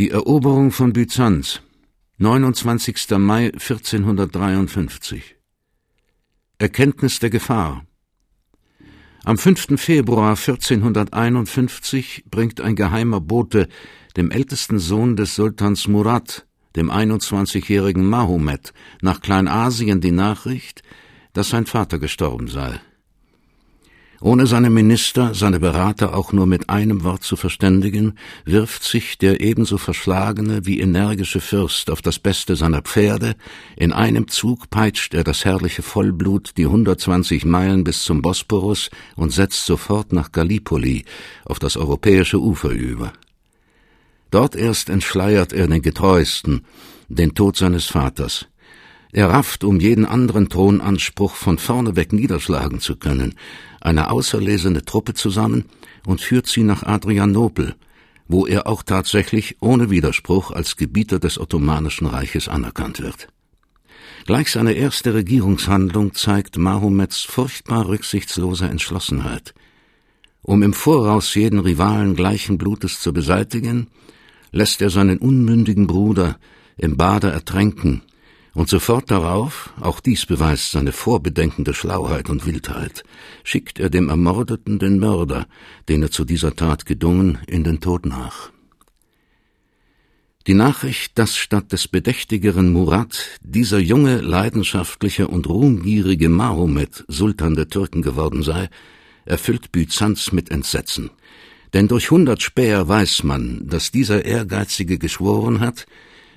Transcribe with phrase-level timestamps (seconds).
[0.00, 1.60] Die Eroberung von Byzanz
[2.16, 3.18] 29.
[3.18, 5.36] Mai 1453
[6.56, 7.84] Erkenntnis der Gefahr
[9.24, 9.78] Am 5.
[9.78, 13.68] Februar 1451 bringt ein geheimer Bote
[14.16, 16.46] dem ältesten Sohn des Sultans Murad,
[16.76, 18.72] dem 21-jährigen Mahomet,
[19.02, 20.82] nach Kleinasien die Nachricht,
[21.34, 22.80] dass sein Vater gestorben sei.
[24.22, 29.40] Ohne seine Minister, seine Berater auch nur mit einem Wort zu verständigen, wirft sich der
[29.40, 33.34] ebenso verschlagene wie energische Fürst auf das Beste seiner Pferde,
[33.76, 39.32] in einem Zug peitscht er das herrliche Vollblut die 120 Meilen bis zum Bosporus und
[39.32, 41.06] setzt sofort nach Gallipoli,
[41.46, 43.14] auf das europäische Ufer über.
[44.30, 46.66] Dort erst entschleiert er den Getreuesten,
[47.08, 48.49] den Tod seines Vaters.
[49.12, 53.34] Er rafft, um jeden anderen Thronanspruch von vorne weg niederschlagen zu können,
[53.80, 55.64] eine auserlesene Truppe zusammen
[56.06, 57.74] und führt sie nach Adrianopel,
[58.28, 63.28] wo er auch tatsächlich ohne Widerspruch als Gebieter des Ottomanischen Reiches anerkannt wird.
[64.26, 69.54] Gleich seine erste Regierungshandlung zeigt Mahomets furchtbar rücksichtslose Entschlossenheit.
[70.42, 73.88] Um im Voraus jeden Rivalen gleichen Blutes zu beseitigen,
[74.52, 76.38] lässt er seinen unmündigen Bruder
[76.76, 78.02] im Bade ertränken
[78.54, 83.04] und sofort darauf, auch dies beweist seine vorbedenkende Schlauheit und Wildheit,
[83.44, 85.46] schickt er dem Ermordeten den Mörder,
[85.88, 88.50] den er zu dieser Tat gedungen, in den Tod nach.
[90.46, 97.68] Die Nachricht, dass statt des bedächtigeren Murat dieser junge, leidenschaftliche und ruhmgierige Mahomet Sultan der
[97.68, 98.70] Türken geworden sei,
[99.26, 101.10] erfüllt Byzanz mit Entsetzen.
[101.72, 105.86] Denn durch hundert Späher weiß man, dass dieser Ehrgeizige geschworen hat,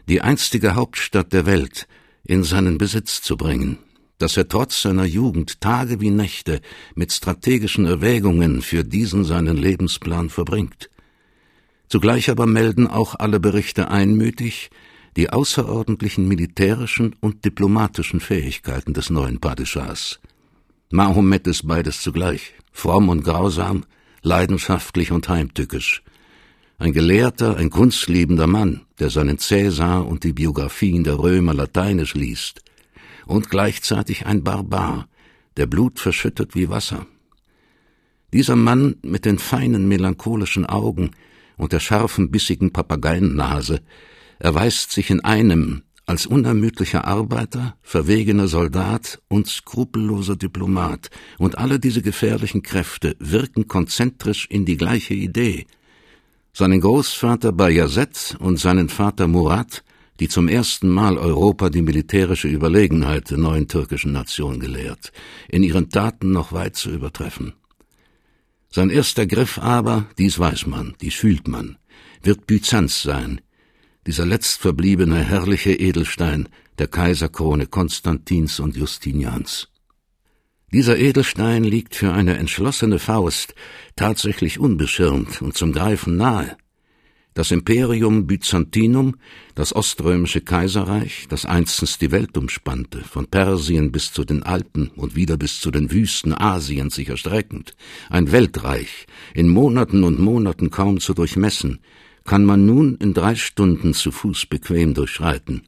[0.08, 1.88] die einstige Hauptstadt der Welt
[2.26, 3.78] in seinen Besitz zu bringen,
[4.18, 6.62] dass er trotz seiner Jugend Tage wie Nächte
[6.96, 10.90] mit strategischen Erwägungen für diesen seinen Lebensplan verbringt.
[11.90, 14.70] Zugleich aber melden auch alle Berichte einmütig
[15.16, 20.20] die außerordentlichen militärischen und diplomatischen Fähigkeiten des neuen Padishahs.
[20.90, 23.86] Mahomet ist beides zugleich, fromm und grausam,
[24.22, 26.04] leidenschaftlich und heimtückisch,
[26.78, 32.62] ein Gelehrter, ein kunstliebender Mann, der seinen Cäsar und die Biografien der Römer lateinisch liest,
[33.26, 35.10] und gleichzeitig ein Barbar,
[35.58, 37.06] der Blut verschüttet wie Wasser.
[38.32, 41.12] Dieser Mann mit den feinen melancholischen Augen
[41.58, 43.82] und der scharfen bissigen Papageiennase
[44.40, 51.10] erweist sich in einem als unermüdlicher Arbeiter, verwegener Soldat und skrupelloser Diplomat,
[51.40, 55.66] und alle diese gefährlichen Kräfte wirken konzentrisch in die gleiche Idee,
[56.56, 59.84] seinen Großvater Bayazet und seinen Vater Murat,
[60.20, 65.12] die zum ersten Mal Europa die militärische Überlegenheit der neuen türkischen Nation gelehrt,
[65.50, 67.54] in ihren Taten noch weit zu übertreffen.
[68.70, 71.78] Sein erster Griff aber, dies weiß man, dies fühlt man,
[72.22, 73.42] wird Byzanz sein,
[74.06, 79.73] dieser letztverbliebene herrliche Edelstein der Kaiserkrone Konstantins und Justinians.
[80.74, 83.54] Dieser Edelstein liegt für eine entschlossene Faust
[83.96, 86.58] tatsächlich unbeschirmt und zum Greifen nahe.
[87.36, 89.16] Das Imperium Byzantinum,
[89.54, 95.16] das Oströmische Kaiserreich, das einstens die Welt umspannte, von Persien bis zu den Alpen und
[95.16, 97.76] wieder bis zu den Wüsten Asiens sich erstreckend,
[98.10, 99.06] ein Weltreich,
[99.36, 101.82] in Monaten und Monaten kaum zu durchmessen,
[102.24, 105.68] kann man nun in drei Stunden zu Fuß bequem durchschreiten.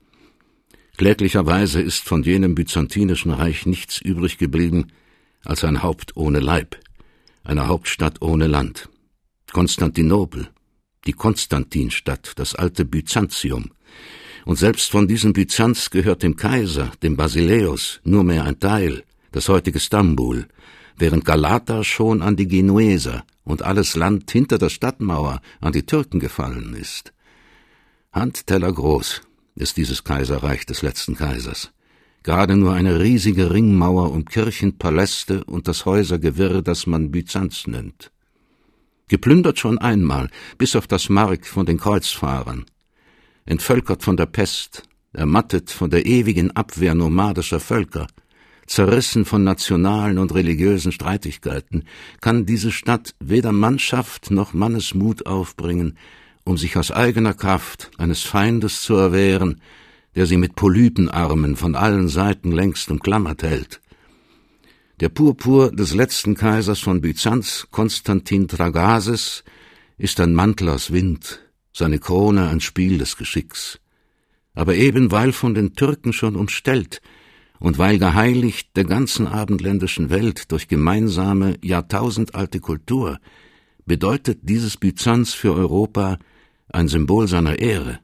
[0.97, 4.87] Kläglicherweise ist von jenem byzantinischen Reich nichts übrig geblieben
[5.43, 6.77] als ein Haupt ohne Leib,
[7.43, 8.89] eine Hauptstadt ohne Land.
[9.51, 10.47] Konstantinopel,
[11.05, 13.71] die Konstantinstadt, das alte Byzantium.
[14.45, 19.49] Und selbst von diesem Byzanz gehört dem Kaiser, dem Basileus, nur mehr ein Teil, das
[19.49, 20.47] heutige Stambul,
[20.97, 26.19] während Galata schon an die Genueser und alles Land hinter der Stadtmauer an die Türken
[26.19, 27.11] gefallen ist.
[28.13, 29.21] Handteller groß,
[29.55, 31.71] ist dieses Kaiserreich des letzten Kaisers.
[32.23, 38.11] Gerade nur eine riesige Ringmauer um Kirchen, Paläste und das Häusergewirr, das man Byzanz nennt.
[39.07, 42.65] Geplündert schon einmal, bis auf das Mark von den Kreuzfahrern.
[43.45, 48.07] Entvölkert von der Pest, ermattet von der ewigen Abwehr nomadischer Völker,
[48.65, 51.83] zerrissen von nationalen und religiösen Streitigkeiten,
[52.21, 55.97] kann diese Stadt weder Mannschaft noch Mannesmut aufbringen,
[56.45, 59.61] um sich aus eigener Kraft eines Feindes zu erwehren,
[60.15, 63.81] der sie mit Polypenarmen von allen Seiten längst umklammert hält.
[65.01, 69.43] Der Purpur des letzten Kaisers von Byzanz, Konstantin Tragases,
[69.97, 71.41] ist ein Mantel aus Wind,
[71.73, 73.79] seine Krone ein Spiel des Geschicks.
[74.53, 77.01] Aber eben weil von den Türken schon umstellt
[77.59, 83.19] und weil geheiligt der ganzen abendländischen Welt durch gemeinsame, jahrtausendalte Kultur,
[83.85, 86.19] bedeutet dieses Byzanz für Europa
[86.69, 87.99] ein Symbol seiner Ehre.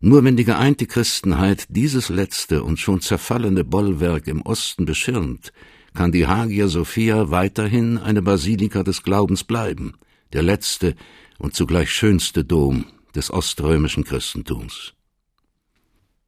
[0.00, 5.52] Nur wenn die geeinte Christenheit dieses letzte und schon zerfallene Bollwerk im Osten beschirmt,
[5.92, 9.94] kann die Hagia Sophia weiterhin eine Basilika des Glaubens bleiben,
[10.32, 10.94] der letzte
[11.38, 14.94] und zugleich schönste Dom des oströmischen Christentums.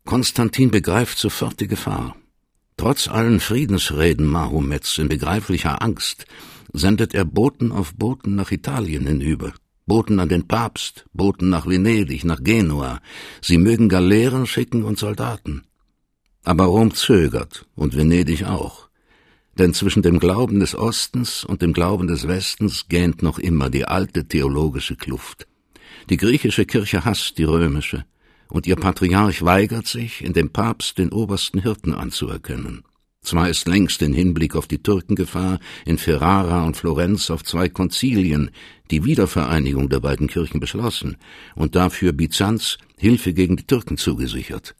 [0.05, 2.17] Konstantin begreift sofort die Gefahr.
[2.77, 6.27] Trotz allen Friedensreden Mahomets in begreiflicher Angst
[6.73, 9.53] sendet er Boten auf Boten nach Italien hinüber,
[9.87, 13.01] Boten an den Papst, Boten nach Venedig, nach Genua.
[13.41, 15.63] Sie mögen Galeeren schicken und Soldaten.
[16.45, 18.89] Aber Rom zögert und Venedig auch.
[19.59, 23.85] Denn zwischen dem Glauben des Ostens und dem Glauben des Westens gähnt noch immer die
[23.85, 25.47] alte theologische Kluft.
[26.09, 28.05] Die griechische Kirche hasst die römische,
[28.49, 32.83] und ihr Patriarch weigert sich, in dem Papst den obersten Hirten anzuerkennen.
[33.23, 38.51] Zwar ist längst in Hinblick auf die Türkengefahr in Ferrara und Florenz auf zwei Konzilien
[38.91, 41.17] die Wiedervereinigung der beiden Kirchen beschlossen
[41.55, 44.75] und dafür Byzanz Hilfe gegen die Türken zugesichert.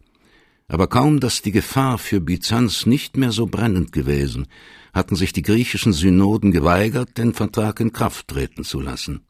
[0.67, 4.49] Aber kaum, dass die Gefahr für Byzanz nicht mehr so brennend gewesen,
[4.93, 9.21] hatten sich die griechischen Synoden geweigert, den Vertrag in Kraft treten zu lassen.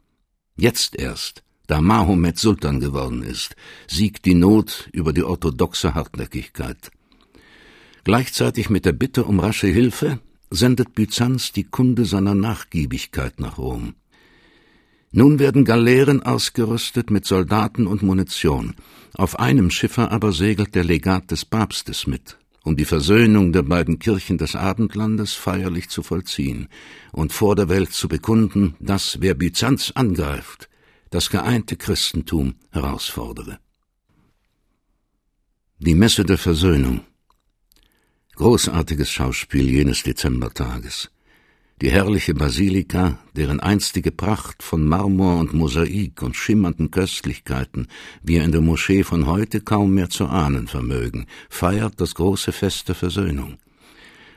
[0.56, 3.56] Jetzt erst, da Mahomet Sultan geworden ist,
[3.88, 6.90] siegt die Not über die orthodoxe Hartnäckigkeit.
[8.04, 10.18] Gleichzeitig mit der Bitte um rasche Hilfe
[10.50, 13.94] sendet Byzanz die Kunde seiner Nachgiebigkeit nach Rom.
[15.12, 18.74] Nun werden Galeeren ausgerüstet mit Soldaten und Munition.
[19.14, 23.98] Auf einem Schiffer aber segelt der Legat des Papstes mit, um die Versöhnung der beiden
[23.98, 26.68] Kirchen des Abendlandes feierlich zu vollziehen
[27.12, 30.68] und vor der Welt zu bekunden, dass wer Byzanz angreift,
[31.10, 33.58] das geeinte Christentum herausfordere.
[35.78, 37.02] Die Messe der Versöhnung
[38.42, 41.12] Großartiges Schauspiel jenes Dezembertages.
[41.80, 47.86] Die herrliche Basilika, deren einstige Pracht von Marmor und Mosaik und schimmernden Köstlichkeiten
[48.20, 52.88] wir in der Moschee von heute kaum mehr zu ahnen vermögen, feiert das große Fest
[52.88, 53.58] der Versöhnung.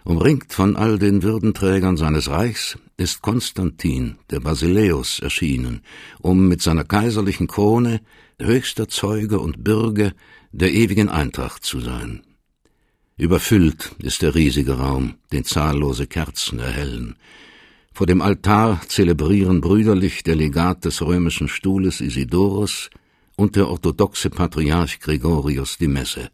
[0.03, 5.81] Umringt von all den Würdenträgern seines Reichs ist Konstantin, der Basileus, erschienen,
[6.19, 8.01] um mit seiner kaiserlichen Krone
[8.39, 10.11] höchster Zeuge und Bürger
[10.51, 12.21] der ewigen Eintracht zu sein.
[13.17, 17.15] Überfüllt ist der riesige Raum, den zahllose Kerzen erhellen.
[17.93, 22.89] Vor dem Altar zelebrieren brüderlich der Legat des römischen Stuhles Isidorus
[23.37, 26.29] und der orthodoxe Patriarch Gregorius die Messe.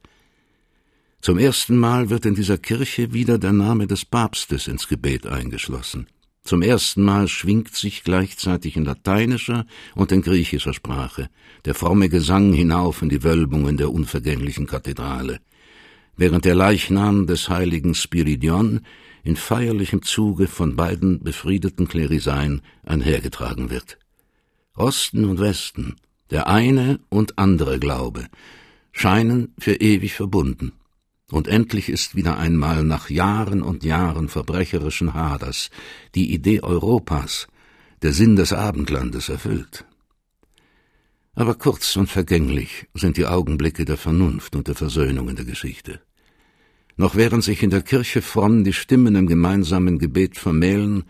[1.21, 6.07] Zum ersten Mal wird in dieser Kirche wieder der Name des Papstes ins Gebet eingeschlossen.
[6.43, 11.29] Zum ersten Mal schwingt sich gleichzeitig in lateinischer und in griechischer Sprache
[11.65, 15.41] der fromme Gesang hinauf in die Wölbungen der unvergänglichen Kathedrale
[16.21, 18.81] während der Leichnam des heiligen Spiridion
[19.23, 23.97] in feierlichem Zuge von beiden befriedeten Kleriseien einhergetragen wird.
[24.75, 25.95] Osten und Westen,
[26.29, 28.27] der eine und andere Glaube,
[28.91, 30.73] scheinen für ewig verbunden.
[31.31, 35.71] Und endlich ist wieder einmal nach Jahren und Jahren verbrecherischen Haders
[36.13, 37.47] die Idee Europas,
[38.03, 39.85] der Sinn des Abendlandes erfüllt.
[41.33, 45.99] Aber kurz und vergänglich sind die Augenblicke der Vernunft und der Versöhnung in der Geschichte.
[46.97, 51.03] Noch während sich in der Kirche fromm die Stimmen im gemeinsamen Gebet vermählen,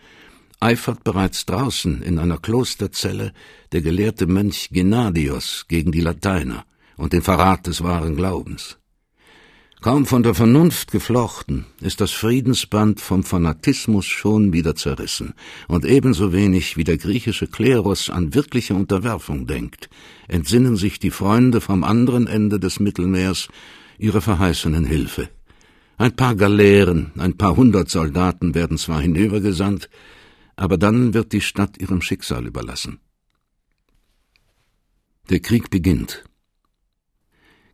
[0.60, 3.32] eifert bereits draußen in einer Klosterzelle
[3.72, 6.64] der gelehrte Mönch Gennadios gegen die Lateiner
[6.96, 8.78] und den Verrat des wahren Glaubens.
[9.80, 15.34] Kaum von der Vernunft geflochten, ist das Friedensband vom Fanatismus schon wieder zerrissen,
[15.66, 19.90] und ebenso wenig wie der griechische Klerus an wirkliche Unterwerfung denkt,
[20.28, 23.48] entsinnen sich die Freunde vom anderen Ende des Mittelmeers
[23.98, 25.28] ihrer verheißenen Hilfe.
[25.98, 29.88] Ein paar Galeeren, ein paar hundert Soldaten werden zwar hinübergesandt,
[30.56, 33.00] aber dann wird die Stadt ihrem Schicksal überlassen.
[35.30, 36.24] Der Krieg beginnt.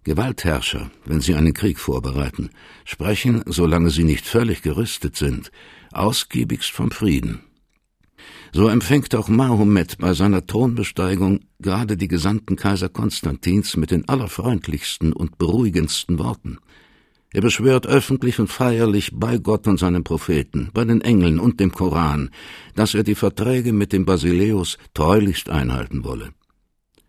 [0.04, 2.50] Gewaltherrscher, wenn sie einen Krieg vorbereiten,
[2.84, 5.50] sprechen, solange sie nicht völlig gerüstet sind,
[5.92, 7.40] ausgiebigst vom Frieden.
[8.52, 15.12] So empfängt auch Mahomet bei seiner Thronbesteigung gerade die Gesandten Kaiser Konstantins mit den allerfreundlichsten
[15.12, 16.58] und beruhigendsten Worten.
[17.30, 21.72] Er beschwört öffentlich und feierlich bei Gott und seinem Propheten, bei den Engeln und dem
[21.72, 22.30] Koran,
[22.74, 26.30] dass er die Verträge mit dem Basileus treulichst einhalten wolle.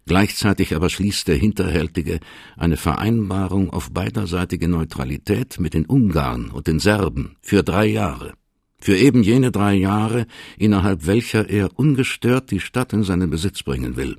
[0.05, 2.19] Gleichzeitig aber schließt der Hinterhältige
[2.57, 8.33] eine Vereinbarung auf beiderseitige Neutralität mit den Ungarn und den Serben für drei Jahre.
[8.81, 10.25] Für eben jene drei Jahre,
[10.57, 14.17] innerhalb welcher er ungestört die Stadt in seinen Besitz bringen will.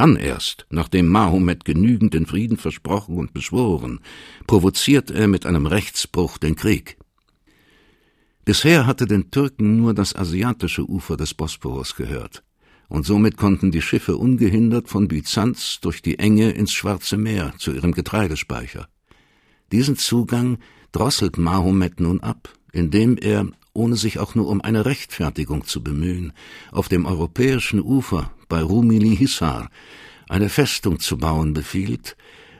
[0.00, 4.00] Dann erst, nachdem Mahomet genügend den Frieden versprochen und beschworen,
[4.46, 6.96] provoziert er mit einem Rechtsbruch den Krieg.
[8.46, 12.42] Bisher hatte den Türken nur das asiatische Ufer des Bosporus gehört
[12.88, 17.70] und somit konnten die Schiffe ungehindert von Byzanz durch die Enge ins Schwarze Meer zu
[17.70, 18.88] ihrem Getreidespeicher.
[19.70, 20.56] Diesen Zugang
[20.92, 26.32] drosselt Mahomet nun ab, indem er, ohne sich auch nur um eine Rechtfertigung zu bemühen,
[26.72, 29.70] auf dem europäischen Ufer bei Rumili Hissar
[30.28, 32.16] eine Festung zu bauen befiehlt,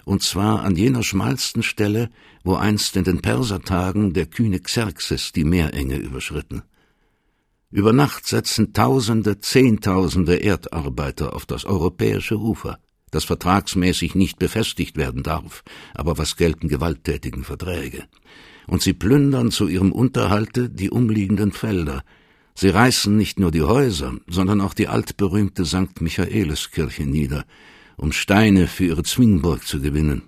[0.07, 2.09] und zwar an jener schmalsten Stelle,
[2.43, 6.63] wo einst in den Persertagen der kühne Xerxes die Meerenge überschritten.
[7.71, 12.79] Über Nacht setzen Tausende, Zehntausende Erdarbeiter auf das europäische Ufer,
[13.13, 15.63] das vertragsmäßig nicht befestigt werden darf,
[15.95, 18.05] aber was gelten gewalttätigen Verträge.
[18.67, 22.03] Und sie plündern zu ihrem Unterhalte die umliegenden Felder.
[22.61, 26.03] Sie reißen nicht nur die Häuser, sondern auch die altberühmte St.
[26.03, 27.47] Michaeliskirche nieder,
[27.97, 30.25] um Steine für ihre Zwingburg zu gewinnen.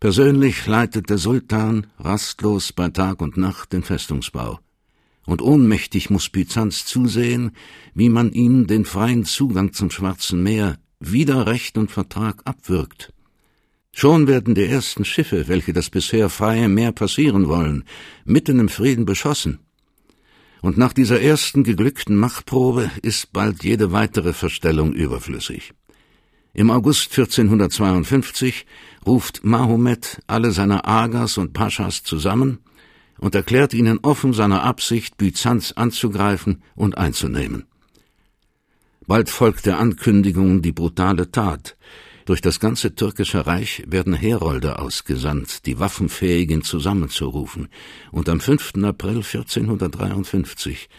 [0.00, 4.58] Persönlich leitet der Sultan rastlos bei Tag und Nacht den Festungsbau
[5.26, 7.52] und ohnmächtig muss Byzanz zusehen,
[7.94, 13.12] wie man ihm den freien Zugang zum Schwarzen Meer wider Recht und Vertrag abwirkt.
[13.92, 17.84] Schon werden die ersten Schiffe, welche das bisher freie Meer passieren wollen,
[18.24, 19.60] mitten im Frieden beschossen.
[20.60, 25.72] Und nach dieser ersten geglückten Machtprobe ist bald jede weitere Verstellung überflüssig.
[26.52, 28.66] Im August 1452
[29.06, 32.58] ruft Mahomet alle seine Agas und Paschas zusammen
[33.18, 37.64] und erklärt ihnen offen seine Absicht, Byzanz anzugreifen und einzunehmen.
[39.06, 41.76] Bald folgt der Ankündigung die brutale Tat.
[42.28, 47.68] Durch das ganze türkische Reich werden Herolde ausgesandt, die Waffenfähigen zusammenzurufen,
[48.12, 48.84] und am 5.
[48.84, 50.90] April 1453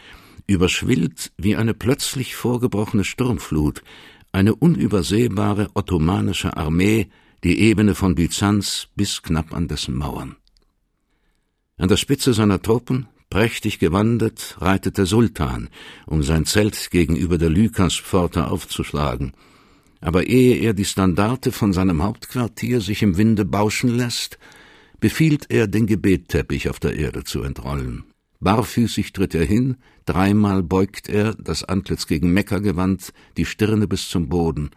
[0.47, 3.83] überschwillt wie eine plötzlich vorgebrochene Sturmflut
[4.31, 7.09] eine unübersehbare ottomanische Armee
[7.43, 10.35] die Ebene von Byzanz bis knapp an dessen Mauern.
[11.77, 15.69] An der Spitze seiner Truppen, prächtig gewandet, reitet der Sultan,
[16.07, 19.33] um sein Zelt gegenüber der Lykaspforte aufzuschlagen.
[20.01, 24.39] Aber ehe er die Standarte von seinem Hauptquartier sich im Winde bauschen lässt,
[24.99, 28.03] befiehlt er, den Gebetteppich auf der Erde zu entrollen.
[28.39, 34.07] Barfüßig tritt er hin, dreimal beugt er, das Antlitz gegen Mekka gewandt, die Stirne bis
[34.07, 34.69] zum Boden,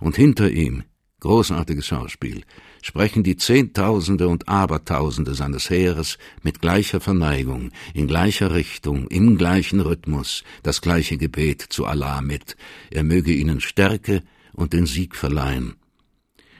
[0.00, 0.82] und hinter ihm,
[1.20, 2.42] großartiges Schauspiel,
[2.82, 9.80] sprechen die Zehntausende und Abertausende seines Heeres mit gleicher Verneigung, in gleicher Richtung, im gleichen
[9.80, 12.56] Rhythmus, das gleiche Gebet zu Allah mit,
[12.90, 14.22] er möge ihnen Stärke
[14.56, 15.76] und den Sieg verleihen.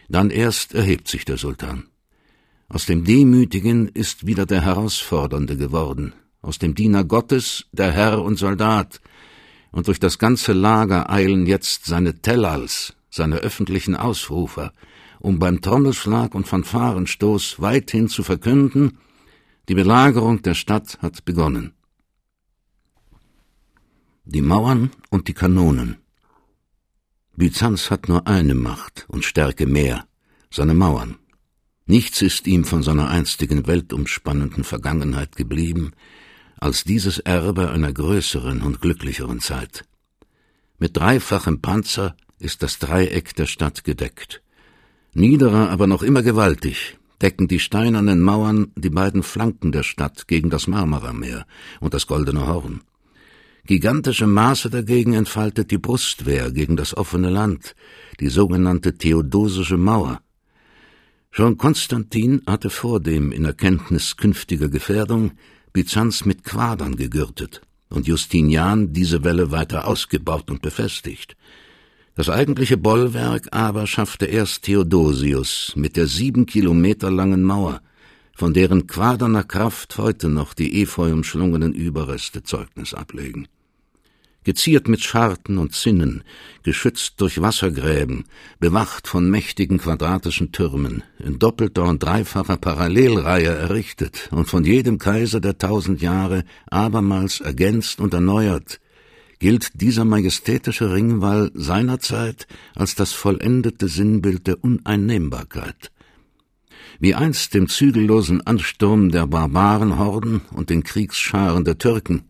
[0.08, 1.88] Dann erst erhebt sich der Sultan.
[2.68, 6.12] Aus dem Demütigen ist wieder der Herausfordernde geworden,
[6.42, 9.00] aus dem Diener Gottes der Herr und Soldat,
[9.72, 14.72] und durch das ganze Lager eilen jetzt seine Tellals, seine öffentlichen Ausrufer,
[15.18, 18.98] um beim Trommelschlag und Fanfarenstoß weithin zu verkünden,
[19.68, 21.72] die Belagerung der Stadt hat begonnen.
[24.24, 25.98] Die Mauern und die Kanonen.
[27.36, 30.06] Byzanz hat nur eine Macht und Stärke mehr,
[30.50, 31.16] seine Mauern.
[31.84, 35.92] Nichts ist ihm von seiner einstigen weltumspannenden Vergangenheit geblieben,
[36.58, 39.84] als dieses Erbe einer größeren und glücklicheren Zeit.
[40.78, 44.42] Mit dreifachem Panzer ist das Dreieck der Stadt gedeckt.
[45.12, 50.48] Niederer, aber noch immer gewaltig, decken die steinernen Mauern die beiden Flanken der Stadt gegen
[50.48, 51.46] das Marmarameer
[51.80, 52.80] und das Goldene Horn.
[53.66, 57.75] Gigantische Maße dagegen entfaltet die Brustwehr gegen das offene Land,
[58.20, 60.20] die sogenannte Theodosische Mauer.
[61.32, 65.32] Schon Konstantin hatte vordem in Erkenntnis künftiger Gefährdung
[65.73, 71.37] Byzanz mit Quadern gegürtet und Justinian diese Welle weiter ausgebaut und befestigt.
[72.14, 77.82] Das eigentliche Bollwerk aber schaffte erst Theodosius mit der sieben Kilometer langen Mauer,
[78.32, 83.49] von deren quaderner Kraft heute noch die efeu umschlungenen Überreste Zeugnis ablegen.
[84.46, 86.22] Geziert mit Scharten und Zinnen,
[86.62, 88.26] geschützt durch Wassergräben,
[88.60, 95.40] bewacht von mächtigen quadratischen Türmen, in doppelter und dreifacher Parallelreihe errichtet und von jedem Kaiser
[95.40, 98.78] der tausend Jahre abermals ergänzt und erneuert,
[99.40, 105.90] gilt dieser majestätische Ringwall seinerzeit als das vollendete Sinnbild der Uneinnehmbarkeit.
[107.00, 112.26] Wie einst dem zügellosen Ansturm der Barbarenhorden und den Kriegsscharen der Türken,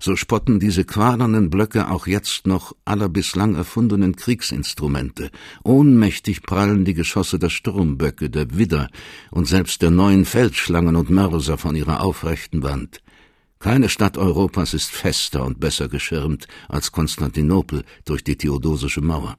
[0.00, 5.30] so spotten diese quadernden Blöcke auch jetzt noch aller bislang erfundenen Kriegsinstrumente.
[5.64, 8.88] Ohnmächtig prallen die Geschosse der Sturmböcke, der Widder
[9.30, 13.02] und selbst der neuen Feldschlangen und Mörser von ihrer aufrechten Wand.
[13.58, 19.36] Keine Stadt Europas ist fester und besser geschirmt als Konstantinopel durch die Theodosische Mauer.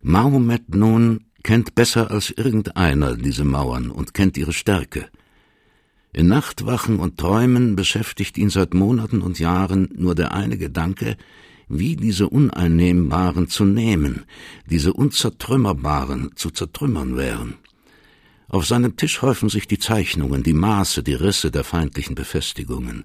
[0.00, 5.08] Mahomet nun kennt besser als irgendeiner diese Mauern und kennt ihre Stärke.
[6.16, 11.18] In Nachtwachen und Träumen beschäftigt ihn seit Monaten und Jahren nur der eine Gedanke,
[11.68, 14.24] wie diese uneinnehmbaren zu nehmen,
[14.64, 17.56] diese unzertrümmerbaren zu zertrümmern wären.
[18.48, 23.04] Auf seinem Tisch häufen sich die Zeichnungen, die Maße, die Risse der feindlichen Befestigungen.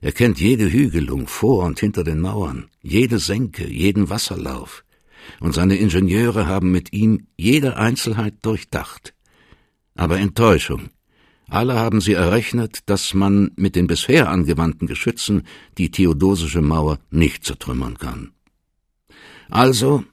[0.00, 4.84] Er kennt jede Hügelung vor und hinter den Mauern, jede Senke, jeden Wasserlauf.
[5.40, 9.12] Und seine Ingenieure haben mit ihm jede Einzelheit durchdacht.
[9.96, 10.90] Aber Enttäuschung.
[11.48, 15.42] Alle haben sie errechnet, dass man mit den bisher angewandten Geschützen
[15.78, 18.32] die theodosische Mauer nicht zertrümmern kann.
[19.50, 20.04] Also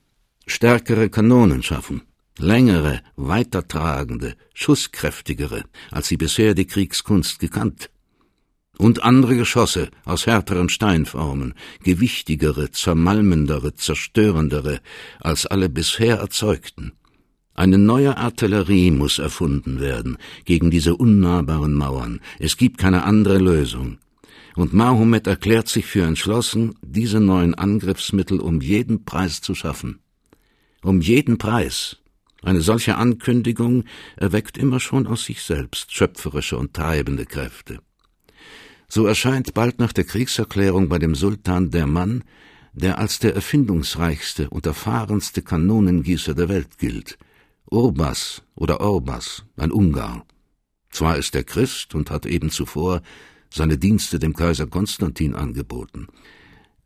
[0.46, 2.02] stärkere Kanonen schaffen,
[2.38, 7.90] längere, weitertragende, schusskräftigere, als sie bisher die Kriegskunst gekannt.
[8.78, 14.82] Und andere Geschosse aus härteren Steinformen, gewichtigere, zermalmendere, zerstörendere,
[15.20, 16.94] als alle bisher erzeugten.
[17.54, 22.22] Eine neue Artillerie muss erfunden werden gegen diese unnahbaren Mauern.
[22.40, 23.98] Es gibt keine andere Lösung.
[24.56, 30.00] Und Mahomet erklärt sich für entschlossen, diese neuen Angriffsmittel um jeden Preis zu schaffen.
[30.82, 31.98] Um jeden Preis.
[32.42, 33.84] Eine solche Ankündigung
[34.18, 37.80] erweckt immer schon aus sich selbst schöpferische und treibende Kräfte.
[38.88, 42.24] So erscheint bald nach der Kriegserklärung bei dem Sultan der Mann,
[42.74, 47.18] der als der erfindungsreichste und erfahrenste Kanonengießer der Welt gilt,
[47.74, 50.26] Urbas oder Orbas, ein Ungar.
[50.90, 53.02] Zwar ist er Christ und hat eben zuvor
[53.50, 56.08] seine Dienste dem Kaiser Konstantin angeboten,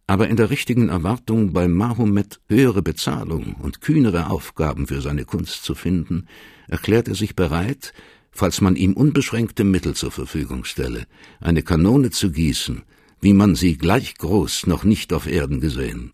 [0.05, 5.63] aber in der richtigen Erwartung bei Mahomet höhere Bezahlung und kühnere Aufgaben für seine Kunst
[5.63, 6.27] zu finden,
[6.67, 7.91] erklärt er sich bereit,
[8.31, 11.07] falls man ihm unbeschränkte Mittel zur Verfügung stelle,
[11.39, 12.83] eine Kanone zu gießen,
[13.21, 16.13] wie man sie gleich groß noch nicht auf Erden gesehen.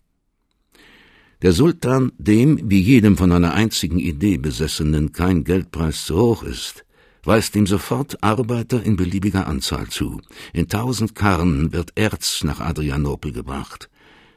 [1.42, 6.84] Der Sultan, dem wie jedem von einer einzigen Idee besessenen kein Geldpreis zu hoch ist,
[7.24, 10.20] weist ihm sofort Arbeiter in beliebiger Anzahl zu.
[10.52, 13.90] In tausend Karren wird Erz nach Adrianopel gebracht.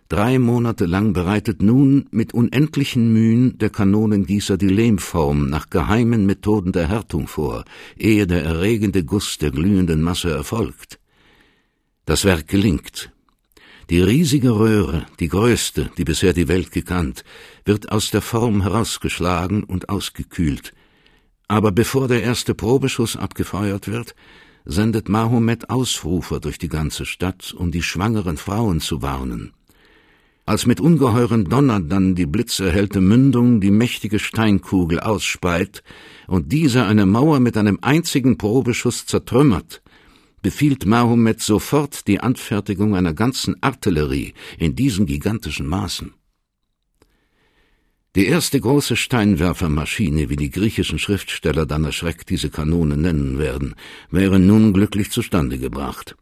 [0.09, 6.71] Drei Monate lang bereitet nun mit unendlichen Mühen der Kanonengießer die Lehmform nach geheimen Methoden
[6.71, 7.65] der Härtung vor,
[7.97, 11.00] ehe der erregende Guss der glühenden Masse erfolgt.
[12.05, 13.11] Das Werk gelingt.
[13.89, 17.24] Die riesige Röhre, die größte, die bisher die Welt gekannt,
[17.65, 20.74] wird aus der Form herausgeschlagen und ausgekühlt–
[21.48, 24.15] aber bevor der erste Probeschuss abgefeuert wird,
[24.65, 29.53] sendet Mahomet Ausrufer durch die ganze Stadt, um die schwangeren Frauen zu warnen.
[30.48, 35.83] Als mit ungeheuren Donner dann die blitzerhellte Mündung die mächtige Steinkugel ausspeit
[36.27, 39.81] und diese eine Mauer mit einem einzigen Probeschuss zertrümmert,
[40.46, 46.14] befiehlt Mahomet sofort die Anfertigung einer ganzen Artillerie in diesen gigantischen Maßen.
[48.16, 53.74] Die erste große Steinwerfermaschine, wie die griechischen Schriftsteller dann erschreckt diese Kanone nennen werden,
[54.12, 56.16] wäre nun glücklich zustande gebracht.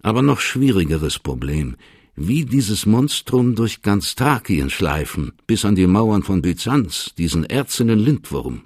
[0.00, 1.76] Aber noch schwierigeres Problem,
[2.16, 7.98] wie dieses Monstrum durch ganz Thrakien schleifen, bis an die Mauern von Byzanz, diesen erzenen
[7.98, 8.62] Lindwurm.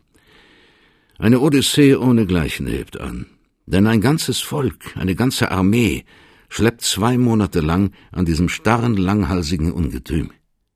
[1.18, 3.26] Eine Odyssee ohnegleichen hebt an.
[3.66, 6.04] Denn ein ganzes Volk, eine ganze Armee,
[6.48, 10.30] schleppt zwei Monate lang an diesem starren, langhalsigen Ungetüm.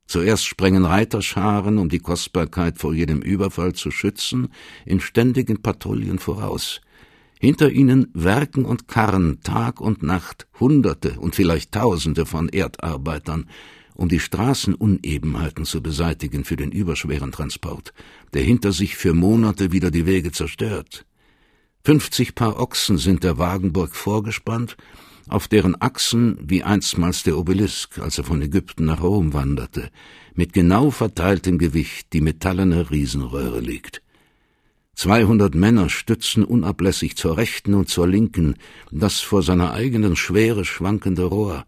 [0.07, 4.49] Zuerst sprengen Reiterscharen, um die Kostbarkeit vor jedem Überfall zu schützen,
[4.85, 6.81] in ständigen Patrouillen voraus.
[7.39, 13.47] Hinter ihnen Werken und Karren Tag und Nacht, Hunderte und vielleicht Tausende von Erdarbeitern,
[13.95, 17.93] um die Straßenunebenheiten zu beseitigen für den überschweren Transport,
[18.33, 21.05] der hinter sich für Monate wieder die Wege zerstört.
[21.83, 24.77] Fünfzig Paar Ochsen sind der Wagenburg vorgespannt,
[25.27, 29.89] auf deren Achsen, wie einstmals der Obelisk, als er von Ägypten nach Rom wanderte,
[30.35, 34.03] mit genau verteiltem Gewicht die metallene Riesenröhre liegt.
[34.93, 38.57] Zweihundert Männer stützen unablässig zur rechten und zur linken
[38.91, 41.65] das vor seiner eigenen Schwere schwankende Rohr,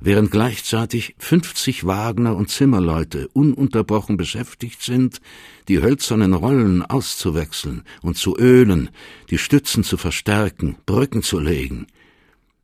[0.00, 5.20] während gleichzeitig fünfzig Wagner und Zimmerleute ununterbrochen beschäftigt sind,
[5.68, 8.90] die hölzernen Rollen auszuwechseln und zu ölen,
[9.30, 11.86] die Stützen zu verstärken, Brücken zu legen,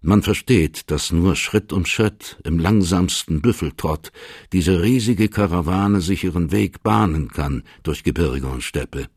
[0.06, 4.12] man versteht, dass nur Schritt um Schritt im langsamsten Büffeltrott
[4.52, 9.08] diese riesige Karawane sich ihren Weg bahnen kann durch Gebirge und Steppe.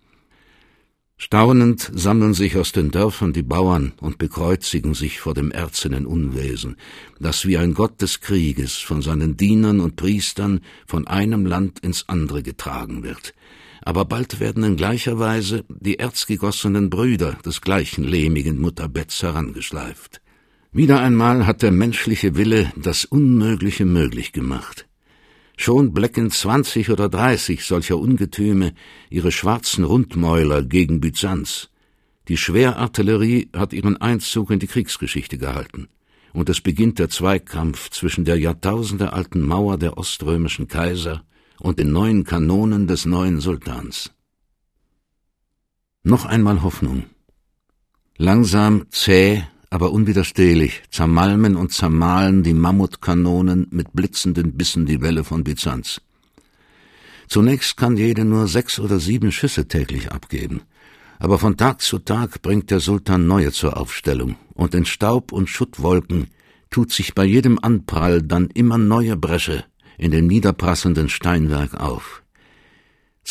[1.21, 6.77] Staunend sammeln sich aus den Dörfern die Bauern und bekreuzigen sich vor dem erzenen Unwesen,
[7.19, 12.08] das wie ein Gott des Krieges von seinen Dienern und Priestern von einem Land ins
[12.08, 13.34] andere getragen wird.
[13.82, 20.21] Aber bald werden in gleicher Weise die erzgegossenen Brüder des gleichen lehmigen Mutterbetts herangeschleift.
[20.71, 24.88] Wieder einmal hat der menschliche Wille das Unmögliche möglich gemacht.
[25.62, 28.74] Schon blecken zwanzig oder dreißig solcher Ungetüme
[29.10, 31.69] ihre schwarzen Rundmäuler gegen Byzanz.
[32.30, 35.89] Die Schwerartillerie hat ihren Einzug in die Kriegsgeschichte gehalten.
[36.34, 41.24] und es beginnt der Zweikampf zwischen der jahrtausendealten Mauer der oströmischen Kaiser
[41.60, 44.12] und den neuen Kanonen des neuen Sultans.
[46.04, 47.06] Noch einmal Hoffnung.
[48.17, 55.43] Langsam, zäh, aber unwiderstehlich zermalmen und zermahlen die Mammutkanonen mit blitzenden Bissen die Welle von
[55.43, 56.01] Byzanz.
[57.27, 60.62] Zunächst kann jede nur sechs oder sieben Schüsse täglich abgeben,
[61.19, 65.49] aber von Tag zu Tag bringt der Sultan neue zur Aufstellung, und in Staub und
[65.49, 66.27] Schuttwolken
[66.71, 69.65] tut sich bei jedem Anprall dann immer neue Bresche
[69.97, 72.23] in dem niederprasselnden Steinwerk auf.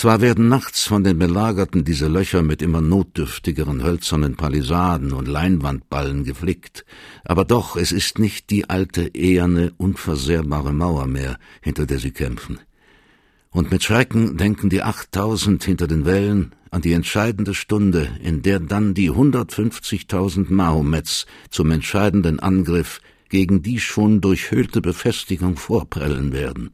[0.01, 6.23] Zwar werden nachts von den Belagerten diese Löcher mit immer notdürftigeren hölzernen Palisaden und Leinwandballen
[6.23, 6.85] geflickt,
[7.25, 12.61] aber doch, es ist nicht die alte, eherne, unversehrbare Mauer mehr, hinter der sie kämpfen.
[13.51, 18.61] Und mit Schrecken denken die achttausend hinter den Wellen an die entscheidende Stunde, in der
[18.61, 26.71] dann die hundertfünfzigtausend Mahomets zum entscheidenden Angriff gegen die schon durchhöhlte Befestigung vorprellen werden.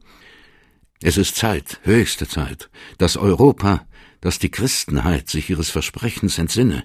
[1.01, 3.85] Es ist Zeit, höchste Zeit, dass Europa,
[4.21, 6.83] dass die Christenheit sich ihres Versprechens entsinne.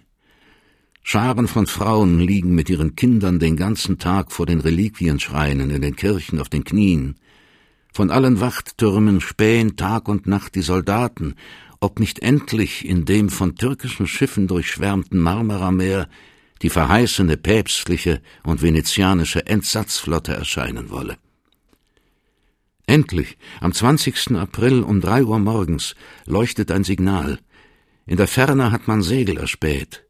[1.03, 5.97] Scharen von Frauen liegen mit ihren Kindern den ganzen Tag vor den Reliquienschreinen in den
[5.97, 7.17] Kirchen auf den Knien.
[7.93, 11.35] Von allen Wachttürmen spähen Tag und Nacht die Soldaten,
[11.81, 16.09] ob nicht endlich in dem von türkischen Schiffen durchschwärmten Marmarameer
[16.63, 21.17] die verheißene päpstliche und venezianische Entsatzflotte erscheinen wolle.
[22.91, 24.33] Endlich, am 20.
[24.33, 25.95] April um drei Uhr morgens,
[26.27, 27.39] leuchtet ein Signal.
[28.05, 30.05] In der Ferne hat man Segel erspäht.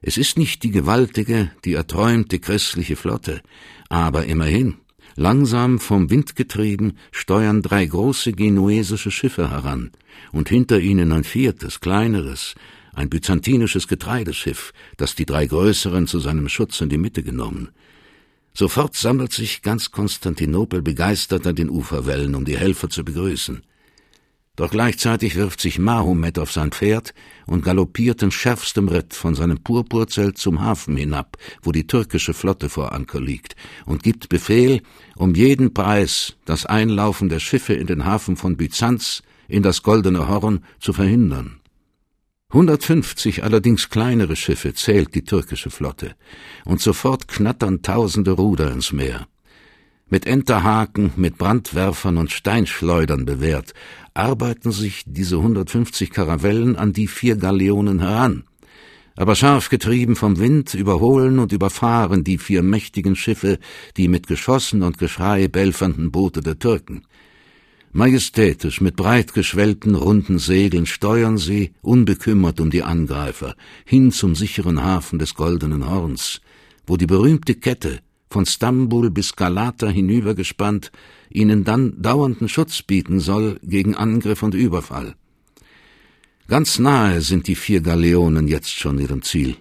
[0.00, 3.42] Es ist nicht die gewaltige, die erträumte christliche Flotte,
[3.90, 4.76] aber immerhin,
[5.16, 9.90] langsam vom Wind getrieben, steuern drei große genuesische Schiffe heran,
[10.32, 12.54] und hinter ihnen ein viertes, kleineres,
[12.94, 17.72] ein byzantinisches Getreideschiff, das die drei größeren zu seinem Schutz in die Mitte genommen.
[18.58, 23.62] Sofort sammelt sich ganz Konstantinopel begeistert an den Uferwellen, um die Helfer zu begrüßen.
[24.56, 27.12] Doch gleichzeitig wirft sich Mahomet auf sein Pferd
[27.46, 32.70] und galoppiert in schärfstem Ritt von seinem Purpurzelt zum Hafen hinab, wo die türkische Flotte
[32.70, 34.80] vor Anker liegt, und gibt Befehl,
[35.16, 40.28] um jeden Preis das Einlaufen der Schiffe in den Hafen von Byzanz in das Goldene
[40.28, 41.60] Horn zu verhindern.
[42.56, 46.14] 150 allerdings kleinere Schiffe zählt die türkische Flotte,
[46.64, 49.26] und sofort knattern tausende Ruder ins Meer.
[50.08, 53.74] Mit Enterhaken, mit Brandwerfern und Steinschleudern bewehrt,
[54.14, 58.44] arbeiten sich diese 150 Karavellen an die vier Galeonen heran.
[59.16, 63.58] Aber scharf getrieben vom Wind überholen und überfahren die vier mächtigen Schiffe
[63.96, 67.02] die mit Geschossen und Geschrei belfernden Boote der Türken.
[67.96, 73.56] Majestätisch mit breit geschwellten runden Segeln steuern sie, unbekümmert um die Angreifer,
[73.86, 76.42] hin zum sicheren Hafen des Goldenen Horns,
[76.86, 80.92] wo die berühmte Kette, von Stambul bis Galata hinübergespannt,
[81.30, 85.14] ihnen dann dauernden Schutz bieten soll gegen Angriff und Überfall.
[86.48, 89.56] Ganz nahe sind die vier Galeonen jetzt schon ihrem Ziel.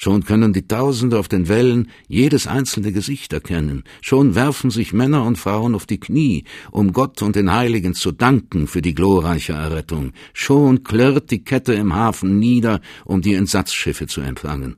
[0.00, 3.82] Schon können die Tausende auf den Wellen jedes einzelne Gesicht erkennen.
[4.00, 8.12] Schon werfen sich Männer und Frauen auf die Knie, um Gott und den Heiligen zu
[8.12, 10.12] danken für die glorreiche Errettung.
[10.32, 14.76] Schon klirrt die Kette im Hafen nieder, um die Entsatzschiffe zu empfangen.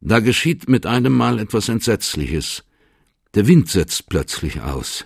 [0.00, 2.64] Da geschieht mit einem Mal etwas Entsetzliches.
[3.34, 5.04] Der Wind setzt plötzlich aus.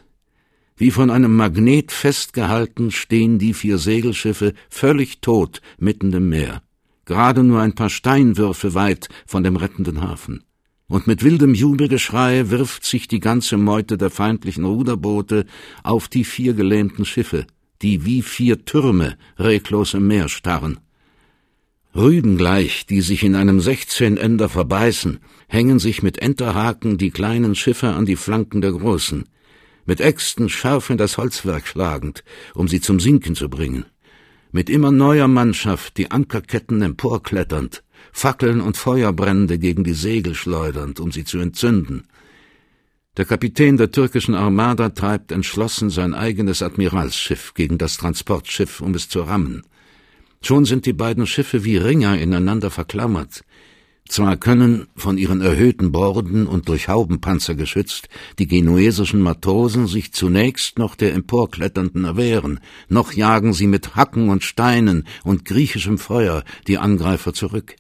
[0.77, 6.64] Wie von einem Magnet festgehalten stehen die vier Segelschiffe völlig tot mitten im Meer
[7.05, 10.45] gerade nur ein paar Steinwürfe weit von dem rettenden Hafen.
[10.87, 15.47] Und mit wildem Jubelgeschrei wirft sich die ganze Meute der feindlichen Ruderboote
[15.83, 17.47] auf die vier gelähmten Schiffe,
[17.81, 20.79] die wie vier Türme reglos im Meer starren.
[21.97, 27.91] Rüden gleich, die sich in einem Sechzehnender verbeißen, hängen sich mit Enterhaken die kleinen Schiffe
[27.91, 29.25] an die Flanken der großen,
[29.87, 33.85] mit Äxten scharf in das Holzwerk schlagend, um sie zum Sinken zu bringen
[34.55, 41.11] mit immer neuer Mannschaft die Ankerketten emporkletternd, Fackeln und Feuerbrände gegen die Segel schleudernd, um
[41.11, 42.05] sie zu entzünden.
[43.17, 49.09] Der Kapitän der türkischen Armada treibt entschlossen sein eigenes Admiralsschiff gegen das Transportschiff, um es
[49.09, 49.65] zu rammen.
[50.41, 53.43] Schon sind die beiden Schiffe wie Ringer ineinander verklammert,
[54.09, 60.79] zwar können, von ihren erhöhten Borden und durch Haubenpanzer geschützt, die genuesischen Matrosen sich zunächst
[60.79, 66.79] noch der Emporkletternden erwehren, noch jagen sie mit Hacken und Steinen und griechischem Feuer die
[66.79, 67.77] Angreifer zurück.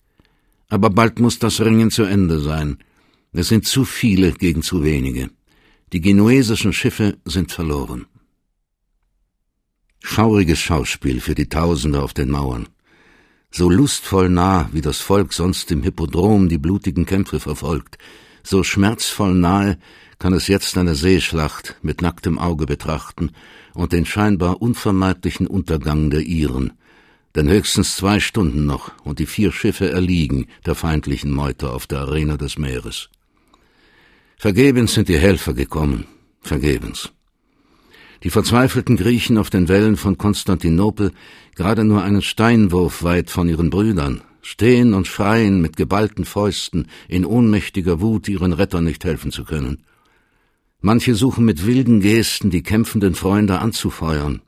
[0.68, 2.78] Aber bald muss das Ringen zu Ende sein.
[3.32, 5.30] Es sind zu viele gegen zu wenige.
[5.92, 8.06] Die genuesischen Schiffe sind verloren.
[10.00, 12.68] Schauriges Schauspiel für die Tausende auf den Mauern
[13.54, 17.98] so lustvoll nah, wie das Volk sonst im Hippodrom die blutigen Kämpfe verfolgt,
[18.42, 19.78] so schmerzvoll nahe
[20.18, 23.30] kann es jetzt eine Seeschlacht mit nacktem Auge betrachten
[23.72, 26.72] und den scheinbar unvermeidlichen Untergang der Iren.
[27.36, 32.00] Denn höchstens zwei Stunden noch und die vier Schiffe erliegen der feindlichen Meute auf der
[32.00, 33.08] Arena des Meeres.
[34.36, 36.06] Vergebens sind die Helfer gekommen,
[36.40, 37.12] vergebens.
[38.24, 41.12] Die verzweifelten Griechen auf den Wellen von Konstantinopel,
[41.54, 47.26] gerade nur einen Steinwurf weit von ihren Brüdern, stehen und schreien mit geballten Fäusten in
[47.26, 49.84] ohnmächtiger Wut, ihren Rettern nicht helfen zu können.
[50.80, 54.40] Manche suchen mit wilden Gesten die kämpfenden Freunde anzufeuern.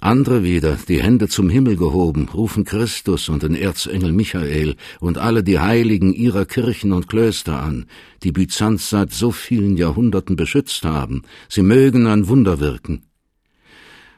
[0.00, 5.42] Andere wieder, die Hände zum Himmel gehoben, rufen Christus und den Erzengel Michael und alle
[5.42, 7.86] die Heiligen ihrer Kirchen und Klöster an,
[8.22, 11.22] die Byzanz seit so vielen Jahrhunderten beschützt haben.
[11.48, 13.02] Sie mögen ein Wunder wirken.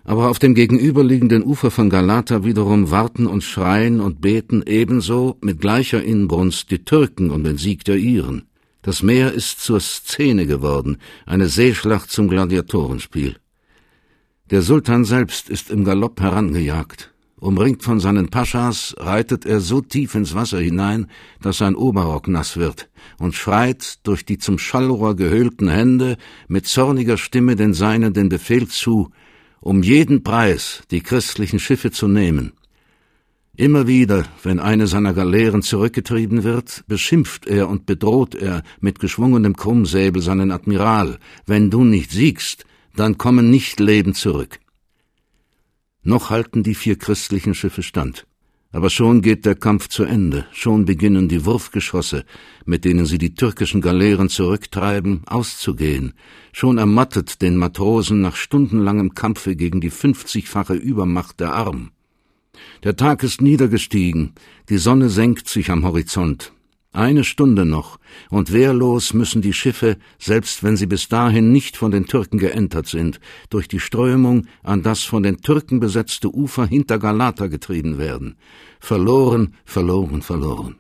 [0.09, 5.61] Aber auf dem gegenüberliegenden Ufer von Galata wiederum warten und schreien und beten ebenso mit
[5.61, 8.45] gleicher Inbrunst die Türken um den Sieg der Iren.
[8.83, 13.35] Das Meer ist zur Szene geworden, eine Seeschlacht zum Gladiatorenspiel.
[14.49, 17.13] Der Sultan selbst ist im Galopp herangejagt.
[17.41, 21.09] Umringt von seinen Paschas reitet er so tief ins Wasser hinein,
[21.43, 22.89] dass sein Oberrock nass wird,
[23.19, 26.17] und schreit durch die zum Schallrohr gehöhlten Hände
[26.47, 29.11] mit zorniger Stimme den Seinen den Befehl zu,
[29.67, 32.53] um jeden Preis die christlichen Schiffe zu nehmen.
[33.57, 39.57] Immer wieder, wenn eine seiner Galeeren zurückgetrieben wird, beschimpft er und bedroht er mit geschwungenem
[39.57, 44.61] Krummsäbel seinen Admiral, wenn du nicht siegst, dann kommen nicht lebend zurück.
[46.05, 48.25] Noch halten die vier christlichen Schiffe stand.
[48.77, 52.27] Aber schon geht der Kampf zu Ende, schon beginnen die Wurfgeschosse,
[52.67, 56.13] mit denen sie die türkischen Galeeren zurücktreiben, auszugehen,
[56.53, 61.91] schon ermattet den Matrosen nach stundenlangem Kampfe gegen die fünfzigfache Übermacht der Arm.
[62.85, 64.35] Der Tag ist niedergestiegen,
[64.69, 66.53] die Sonne senkt sich am Horizont.
[66.97, 67.99] Eine Stunde noch,
[68.31, 72.87] und wehrlos müssen die Schiffe, selbst wenn sie bis dahin nicht von den Türken geentert
[72.87, 78.37] sind, durch die Strömung an das von den Türken besetzte Ufer hinter Galata getrieben werden.
[78.81, 80.77] Verloren, verloren, verloren.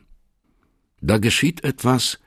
[1.02, 2.18] Da geschieht etwas,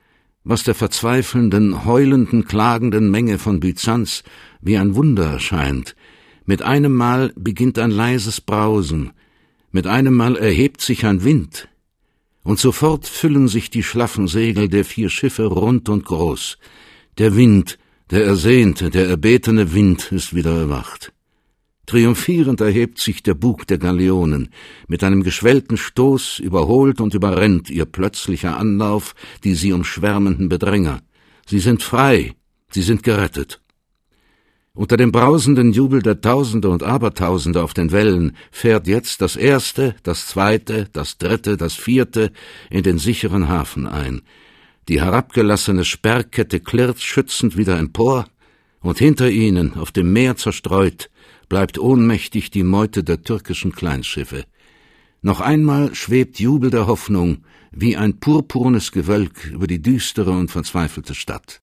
[0.43, 4.23] was der verzweifelnden, heulenden, klagenden Menge von Byzanz
[4.61, 5.95] wie ein Wunder erscheint.
[6.45, 9.13] Mit einem Mal beginnt ein leises Brausen,
[9.71, 11.69] mit einem Mal erhebt sich ein Wind,
[12.43, 16.57] und sofort füllen sich die schlaffen Segel der vier Schiffe rund und groß.
[17.17, 17.77] Der Wind,
[18.11, 21.11] der ersehnte, der erbetene Wind ist wieder erwacht.
[21.85, 24.49] Triumphierend erhebt sich der Bug der Galeonen,
[24.87, 31.01] mit einem geschwellten Stoß überholt und überrennt ihr plötzlicher Anlauf die sie umschwärmenden Bedränger.
[31.47, 32.35] Sie sind frei,
[32.69, 33.59] sie sind gerettet.
[34.73, 39.95] Unter dem brausenden Jubel der Tausende und Abertausende auf den Wellen fährt jetzt das erste,
[40.03, 42.31] das zweite, das dritte, das vierte
[42.69, 44.21] in den sicheren Hafen ein.
[44.87, 48.25] Die herabgelassene Sperrkette klirrt schützend wieder empor,
[48.81, 51.09] und hinter ihnen, auf dem Meer zerstreut,
[51.49, 54.45] bleibt ohnmächtig die Meute der türkischen Kleinschiffe.
[55.21, 61.13] Noch einmal schwebt Jubel der Hoffnung wie ein purpurnes Gewölk über die düstere und verzweifelte
[61.13, 61.57] Stadt.